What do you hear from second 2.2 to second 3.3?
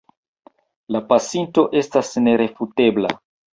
nerefutebla.